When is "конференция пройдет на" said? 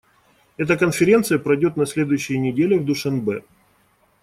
0.77-1.85